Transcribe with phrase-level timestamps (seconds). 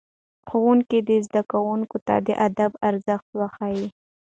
[0.49, 3.87] ښوونکي دي زدهکوونکو ته د ادب ارزښت وښيي.